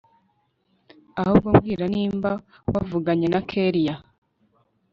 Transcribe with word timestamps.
ahubwo 1.21 1.47
mbwira 1.55 1.85
nimba 1.93 2.31
wavuganye 2.73 3.27
na 3.33 3.41
kellia 3.49 3.95